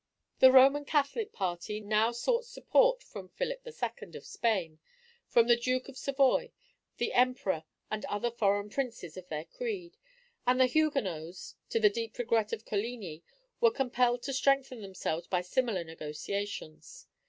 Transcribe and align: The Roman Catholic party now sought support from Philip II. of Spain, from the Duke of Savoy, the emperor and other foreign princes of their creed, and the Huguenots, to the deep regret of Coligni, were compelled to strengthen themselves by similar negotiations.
The 0.39 0.51
Roman 0.51 0.83
Catholic 0.83 1.31
party 1.31 1.79
now 1.79 2.11
sought 2.11 2.45
support 2.45 3.03
from 3.03 3.29
Philip 3.29 3.61
II. 3.67 4.17
of 4.17 4.25
Spain, 4.25 4.79
from 5.27 5.45
the 5.45 5.55
Duke 5.55 5.87
of 5.89 5.95
Savoy, 5.95 6.51
the 6.97 7.13
emperor 7.13 7.65
and 7.91 8.03
other 8.05 8.31
foreign 8.31 8.71
princes 8.71 9.15
of 9.15 9.29
their 9.29 9.45
creed, 9.45 9.97
and 10.47 10.59
the 10.59 10.65
Huguenots, 10.65 11.53
to 11.69 11.79
the 11.79 11.91
deep 11.91 12.17
regret 12.17 12.51
of 12.51 12.65
Coligni, 12.65 13.21
were 13.59 13.69
compelled 13.69 14.23
to 14.23 14.33
strengthen 14.33 14.81
themselves 14.81 15.27
by 15.27 15.41
similar 15.41 15.83
negotiations. 15.83 17.05